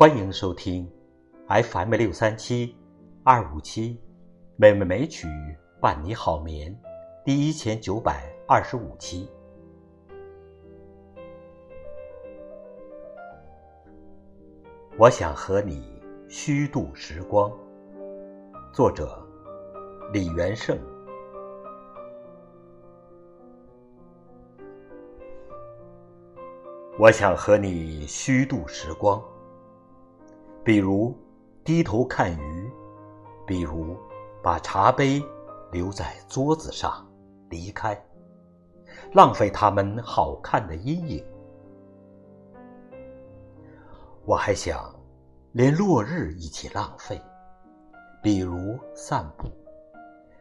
[0.00, 0.90] 欢迎收听
[1.46, 2.74] FM 六三七
[3.22, 4.00] 二五七
[4.56, 5.28] 美美美曲
[5.78, 6.74] 伴你好眠
[7.22, 9.28] 第一千九百二十五期。
[14.96, 17.52] 我想和你虚度时光。
[18.72, 19.22] 作者：
[20.14, 20.78] 李元胜。
[26.98, 29.22] 我想和你虚度时光。
[30.70, 31.12] 比如
[31.64, 32.72] 低头看鱼，
[33.44, 33.96] 比如
[34.40, 35.20] 把茶杯
[35.72, 37.04] 留在桌子上
[37.48, 38.00] 离开，
[39.12, 41.26] 浪费他们好看的阴影。
[44.24, 44.94] 我还想
[45.50, 47.20] 连落日一起浪费，
[48.22, 49.48] 比如散步，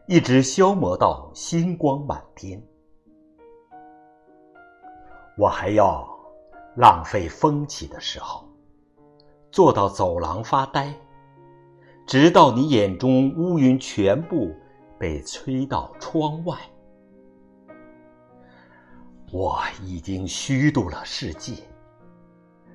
[0.05, 2.63] 一直消磨到星光满天。
[5.39, 6.07] 我还要
[6.75, 8.47] 浪费风起的时候。
[9.51, 10.93] 坐到走廊发呆，
[12.05, 14.55] 直到你眼中乌云全部
[14.99, 16.57] 被吹到窗外。
[19.31, 21.53] 我已经虚度了世界，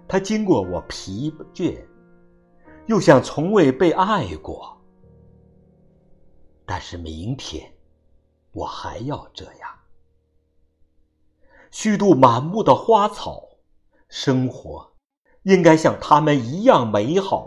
[0.07, 1.85] 它经过我疲倦，
[2.87, 4.77] 又像从未被爱过。
[6.65, 7.73] 但是明天，
[8.53, 9.71] 我还要这样，
[11.71, 13.43] 虚度满目的花草，
[14.09, 14.94] 生活。
[15.45, 17.47] 应该像他们一样美好，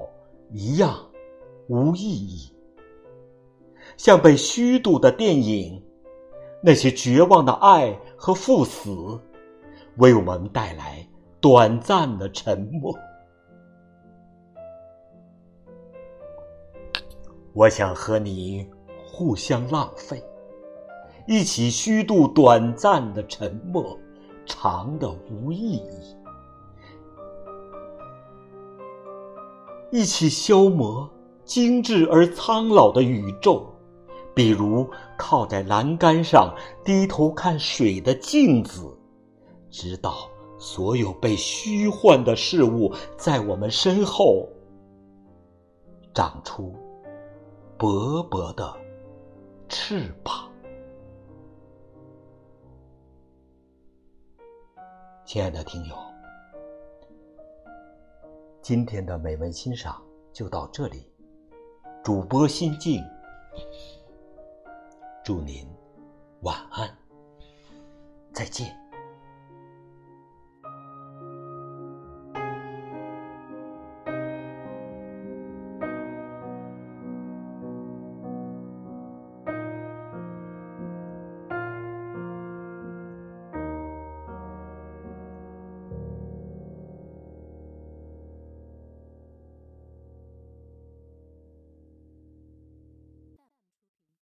[0.51, 0.95] 一样
[1.67, 2.51] 无意义。
[3.97, 5.83] 像被虚度的电影，
[6.61, 9.19] 那些绝望的爱和赴死，
[9.97, 11.07] 为我们带来
[11.41, 12.95] 短暂的沉默。
[17.53, 18.69] 我想和你
[19.07, 20.23] 互相浪费，
[21.27, 23.97] 一起虚度短暂的沉默，
[24.45, 26.15] 长的无意义。
[29.91, 31.09] 一起消磨
[31.45, 33.65] 精致而苍老的宇宙，
[34.35, 34.85] 比如
[35.17, 36.53] 靠在栏杆上
[36.83, 38.85] 低头看水的镜子，
[39.69, 44.47] 直到所有被虚幻的事物在我们身后
[46.13, 46.75] 长出
[47.77, 48.75] 薄薄的
[49.69, 50.51] 翅膀。
[55.25, 56.16] 亲爱的听友。
[58.67, 61.09] 今天的美文欣赏就到这里，
[62.03, 63.01] 主播心静，
[65.23, 65.65] 祝您
[66.41, 66.93] 晚安，
[68.33, 68.77] 再见。